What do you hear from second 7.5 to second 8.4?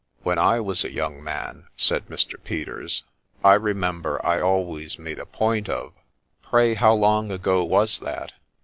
was that